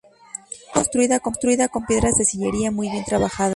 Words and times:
Está 0.73 1.19
construida 1.19 1.69
con 1.69 1.85
piedras 1.85 2.15
de 2.17 2.25
sillería 2.25 2.71
muy 2.71 2.89
bien 2.89 3.05
trabajadas. 3.05 3.49